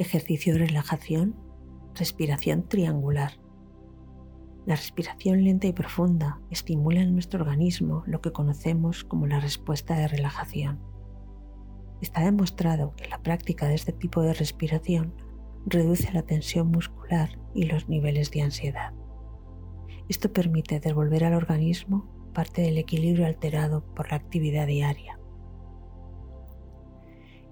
Ejercicio 0.00 0.52
de 0.52 0.60
relajación, 0.60 1.34
respiración 1.96 2.68
triangular. 2.68 3.32
La 4.64 4.76
respiración 4.76 5.42
lenta 5.42 5.66
y 5.66 5.72
profunda 5.72 6.40
estimula 6.50 7.00
en 7.00 7.14
nuestro 7.14 7.42
organismo 7.42 8.04
lo 8.06 8.20
que 8.20 8.30
conocemos 8.30 9.02
como 9.02 9.26
la 9.26 9.40
respuesta 9.40 9.96
de 9.96 10.06
relajación. 10.06 10.78
Está 12.00 12.20
demostrado 12.20 12.94
que 12.94 13.08
la 13.08 13.20
práctica 13.24 13.66
de 13.66 13.74
este 13.74 13.90
tipo 13.90 14.22
de 14.22 14.34
respiración 14.34 15.14
reduce 15.66 16.12
la 16.12 16.22
tensión 16.22 16.70
muscular 16.70 17.36
y 17.52 17.64
los 17.64 17.88
niveles 17.88 18.30
de 18.30 18.42
ansiedad. 18.42 18.92
Esto 20.08 20.32
permite 20.32 20.78
devolver 20.78 21.24
al 21.24 21.34
organismo 21.34 22.08
parte 22.32 22.62
del 22.62 22.78
equilibrio 22.78 23.26
alterado 23.26 23.84
por 23.96 24.12
la 24.12 24.18
actividad 24.18 24.68
diaria. 24.68 25.17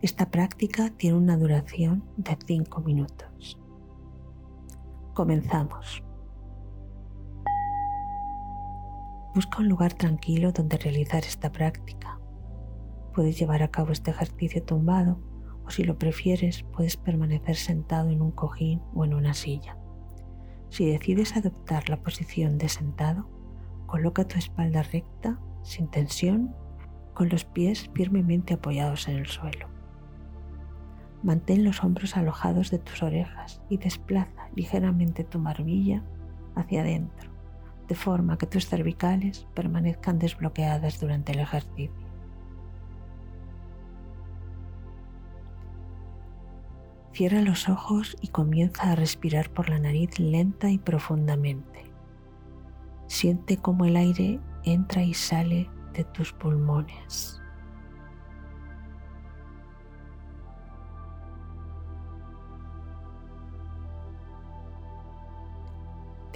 Esta 0.07 0.31
práctica 0.31 0.91
tiene 0.91 1.17
una 1.19 1.37
duración 1.37 2.05
de 2.17 2.39
5 2.47 2.81
minutos. 2.83 3.59
Comenzamos. 5.15 6.01
Busca 9.35 9.59
un 9.59 9.69
lugar 9.69 9.95
tranquilo 9.95 10.53
donde 10.53 10.79
realizar 10.79 11.25
esta 11.25 11.51
práctica. 11.51 12.21
Puedes 13.17 13.37
llevar 13.37 13.65
a 13.65 13.73
cabo 13.73 13.91
este 13.91 14.13
ejercicio 14.13 14.63
tumbado 14.63 15.19
o 15.65 15.71
si 15.71 15.83
lo 15.83 15.99
prefieres 15.99 16.63
puedes 16.73 16.97
permanecer 16.97 17.57
sentado 17.57 18.09
en 18.09 18.23
un 18.23 18.31
cojín 18.31 18.83
o 18.95 19.05
en 19.05 19.13
una 19.13 19.35
silla. 19.35 19.77
Si 20.69 20.89
decides 20.89 21.37
adoptar 21.37 21.89
la 21.89 21.97
posición 21.97 22.59
de 22.59 22.69
sentado, 22.69 23.29
coloca 23.87 24.25
tu 24.25 24.39
espalda 24.39 24.85
recta, 24.85 25.41
sin 25.65 25.91
tensión, 25.91 26.55
con 27.13 27.29
los 27.29 27.45
pies 27.45 27.91
firmemente 27.93 28.55
apoyados 28.55 29.09
en 29.09 29.17
el 29.17 29.27
suelo. 29.27 29.75
Mantén 31.27 31.65
los 31.65 31.83
hombros 31.83 32.17
alojados 32.17 32.71
de 32.71 32.79
tus 32.79 33.03
orejas 33.03 33.61
y 33.69 33.79
desplaza 33.79 34.49
ligeramente 34.55 35.25
tu 35.25 35.43
barbilla 35.43 36.05
hacia 36.55 36.83
adentro, 36.83 37.33
de 37.89 37.97
forma 37.97 38.39
que 38.39 38.47
tus 38.47 38.69
cervicales 38.69 39.49
permanezcan 39.53 40.21
desbloqueadas 40.21 41.01
durante 41.01 41.33
el 41.33 41.41
ejercicio. 41.41 42.07
Cierra 47.13 47.41
los 47.41 47.69
ojos 47.69 48.17
y 48.21 48.29
comienza 48.29 48.93
a 48.93 48.95
respirar 48.95 49.51
por 49.51 49.69
la 49.69 49.81
nariz 49.81 50.21
lenta 50.21 50.71
y 50.71 50.79
profundamente. 50.79 51.91
Siente 53.09 53.57
cómo 53.57 53.85
el 53.85 53.97
aire 53.97 54.39
entra 54.63 55.03
y 55.03 55.13
sale 55.13 55.69
de 55.93 56.05
tus 56.05 56.33
pulmones. 56.33 57.43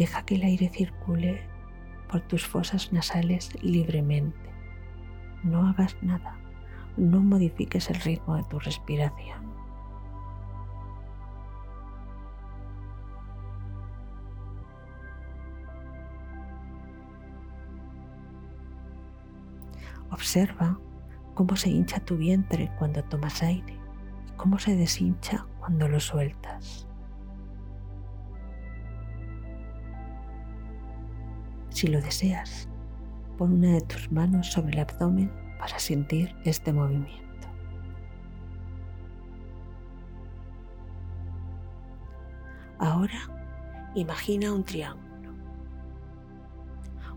Deja 0.01 0.23
que 0.23 0.37
el 0.37 0.45
aire 0.45 0.71
circule 0.71 1.43
por 2.11 2.23
tus 2.23 2.47
fosas 2.47 2.91
nasales 2.91 3.51
libremente. 3.63 4.51
No 5.45 5.69
hagas 5.69 5.95
nada, 6.01 6.39
no 6.97 7.21
modifiques 7.21 7.91
el 7.91 7.97
ritmo 7.97 8.35
de 8.37 8.45
tu 8.45 8.59
respiración. 8.59 9.45
Observa 20.11 20.79
cómo 21.35 21.57
se 21.57 21.69
hincha 21.69 22.01
tu 22.01 22.17
vientre 22.17 22.73
cuando 22.79 23.05
tomas 23.05 23.43
aire 23.43 23.77
y 24.27 24.33
cómo 24.39 24.59
se 24.59 24.77
deshincha 24.77 25.45
cuando 25.59 25.89
lo 25.89 26.01
sueltas. 26.01 26.80
Si 31.81 31.87
lo 31.87 31.99
deseas, 32.03 32.69
pon 33.39 33.55
una 33.55 33.73
de 33.73 33.81
tus 33.81 34.13
manos 34.13 34.49
sobre 34.49 34.73
el 34.73 34.81
abdomen 34.81 35.33
para 35.59 35.79
sentir 35.79 36.37
este 36.45 36.75
movimiento. 36.75 37.49
Ahora 42.79 43.19
imagina 43.95 44.53
un 44.53 44.63
triángulo 44.63 45.33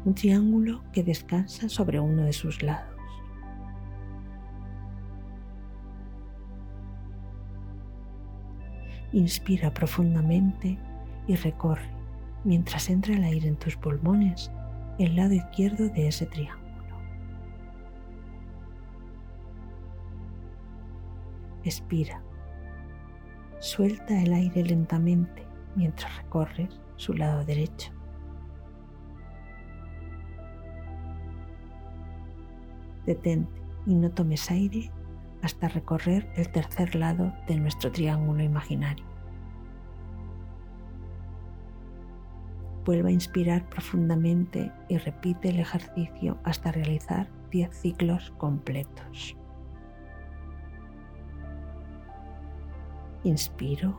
un 0.06 0.16
triángulo 0.16 0.82
que 0.94 1.04
descansa 1.04 1.68
sobre 1.68 2.00
uno 2.00 2.24
de 2.24 2.32
sus 2.32 2.64
lados. 2.64 2.98
Inspira 9.12 9.74
profundamente 9.74 10.80
y 11.28 11.36
recorre, 11.36 12.03
mientras 12.44 12.90
entra 12.90 13.16
el 13.16 13.24
aire 13.24 13.48
en 13.48 13.56
tus 13.56 13.76
pulmones, 13.76 14.52
el 15.00 15.16
lado 15.16 15.34
izquierdo 15.34 15.90
de 15.90 16.08
ese 16.08 16.26
triángulo. 16.26 16.64
Expira. 21.64 22.22
Suelta 23.60 24.22
el 24.22 24.34
aire 24.34 24.64
lentamente 24.64 25.46
mientras 25.76 26.18
recorres 26.18 26.80
su 26.98 27.14
lado 27.14 27.46
derecho. 27.46 27.92
detente 33.06 33.62
y 33.86 33.96
no 33.96 34.12
tomes 34.12 34.50
aire 34.52 34.92
hasta 35.42 35.68
recorrer 35.68 36.30
el 36.36 36.50
tercer 36.50 36.96
lado 36.96 37.34
de 37.48 37.58
nuestro 37.58 37.92
triángulo 37.92 38.44
imaginario. 38.44 39.13
Vuelva 42.86 43.10
a 43.10 43.12
inspirar 43.14 43.68
profundamente 43.70 44.72
y 44.90 44.98
repite 44.98 45.50
el 45.50 45.60
ejercicio 45.60 46.38
hasta 46.44 46.72
realizar 46.72 47.28
10 47.52 47.74
ciclos 47.74 48.32
completos. 48.38 49.38
Inspiro, 53.24 53.98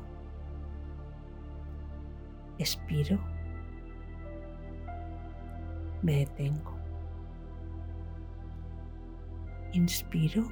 expiro, 2.58 3.18
me 6.02 6.16
detengo. 6.16 6.74
Inspiro. 9.74 10.44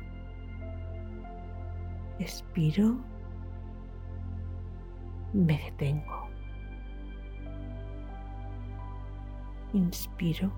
Expiro. 2.18 2.96
Me 5.32 5.58
detengo. 5.58 6.21
Inspiro. 9.72 10.52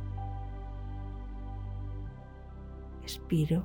Expiro. 3.02 3.64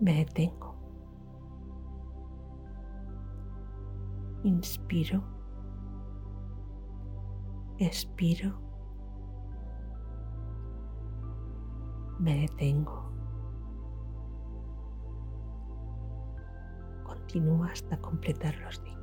Me 0.00 0.24
detengo. 0.24 0.74
Inspiro. 4.44 5.22
Expiro. 7.78 8.68
me 12.18 12.40
detengo. 12.40 13.10
Continúa 17.04 17.68
hasta 17.68 17.96
completar 17.98 18.56
los 18.58 18.82
días. 18.82 18.98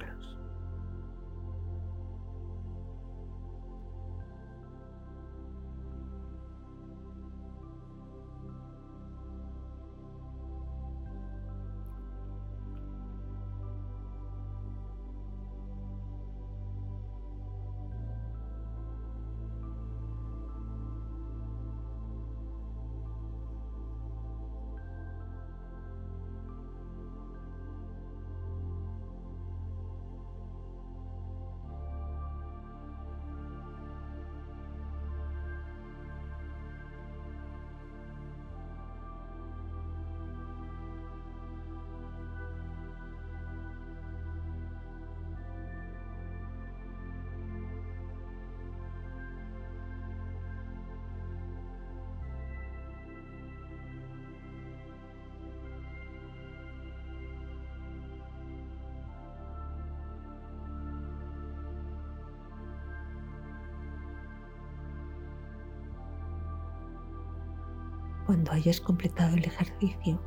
Cuando 68.25 68.51
hayas 68.51 68.81
completado 68.81 69.35
el 69.35 69.45
ejercicio, 69.45 70.19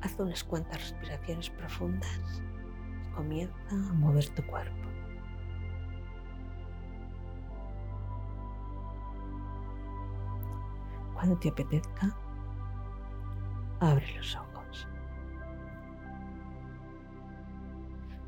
haz 0.00 0.18
unas 0.18 0.42
cuantas 0.42 0.80
respiraciones 0.80 1.50
profundas 1.50 2.42
y 3.04 3.14
comienza 3.14 3.54
a 3.70 3.92
mover 3.94 4.28
tu 4.30 4.42
cuerpo. 4.44 4.88
Cuando 11.14 11.38
te 11.38 11.50
apetezca, 11.50 12.16
abre 13.78 14.16
los 14.16 14.34
ojos. 14.34 14.88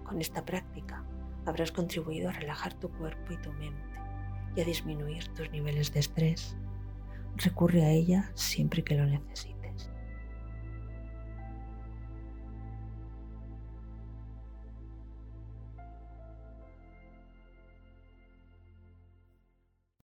Con 0.04 0.20
esta 0.20 0.44
práctica 0.44 1.02
habrás 1.46 1.72
contribuido 1.72 2.28
a 2.28 2.32
relajar 2.32 2.74
tu 2.74 2.90
cuerpo 2.90 3.32
y 3.32 3.38
tu 3.38 3.52
mente 3.54 3.98
y 4.54 4.60
a 4.60 4.64
disminuir 4.64 5.26
tus 5.34 5.50
niveles 5.50 5.92
de 5.92 6.00
estrés. 6.00 6.56
Recurre 7.36 7.84
a 7.84 7.90
ella 7.90 8.30
siempre 8.34 8.82
que 8.82 8.94
lo 8.94 9.06
necesites. 9.06 9.61